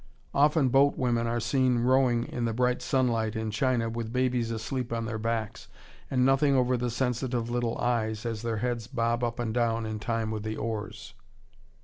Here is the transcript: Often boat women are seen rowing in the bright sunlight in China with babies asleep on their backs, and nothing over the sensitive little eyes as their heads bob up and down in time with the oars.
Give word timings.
Often 0.33 0.69
boat 0.69 0.97
women 0.97 1.27
are 1.27 1.39
seen 1.39 1.77
rowing 1.77 2.23
in 2.23 2.45
the 2.45 2.53
bright 2.53 2.81
sunlight 2.81 3.35
in 3.35 3.51
China 3.51 3.87
with 3.87 4.11
babies 4.11 4.49
asleep 4.49 4.91
on 4.91 5.05
their 5.05 5.19
backs, 5.19 5.67
and 6.09 6.25
nothing 6.25 6.55
over 6.55 6.75
the 6.75 6.89
sensitive 6.89 7.51
little 7.51 7.77
eyes 7.77 8.25
as 8.25 8.41
their 8.41 8.57
heads 8.57 8.87
bob 8.87 9.23
up 9.23 9.37
and 9.37 9.53
down 9.53 9.85
in 9.85 9.99
time 9.99 10.31
with 10.31 10.41
the 10.41 10.57
oars. 10.57 11.13